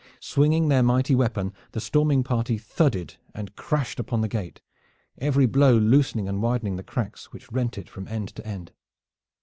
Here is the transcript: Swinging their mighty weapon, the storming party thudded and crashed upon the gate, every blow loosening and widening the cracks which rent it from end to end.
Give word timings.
Swinging 0.19 0.67
their 0.67 0.81
mighty 0.81 1.13
weapon, 1.13 1.53
the 1.73 1.79
storming 1.79 2.23
party 2.23 2.57
thudded 2.57 3.17
and 3.35 3.55
crashed 3.55 3.99
upon 3.99 4.21
the 4.21 4.27
gate, 4.27 4.59
every 5.19 5.45
blow 5.45 5.77
loosening 5.77 6.27
and 6.27 6.41
widening 6.41 6.75
the 6.75 6.81
cracks 6.81 7.31
which 7.31 7.51
rent 7.51 7.77
it 7.77 7.87
from 7.87 8.07
end 8.07 8.29
to 8.29 8.43
end. 8.43 8.71